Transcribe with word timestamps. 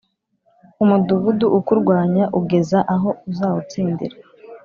Umudugudu 0.83 1.45
ukurwanya 1.59 2.23
ugeza 2.39 2.79
aho 2.93 3.09
uzawutsindira. 3.29 4.15